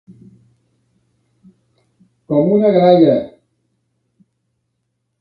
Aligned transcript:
Com 2.33 2.51
una 2.57 2.73
gralla. 2.79 3.21